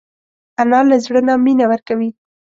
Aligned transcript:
انا 0.61 0.79
له 0.89 0.95
زړه 1.05 1.21
نه 1.27 1.33
مینه 1.45 1.65
ورکوي 1.71 2.09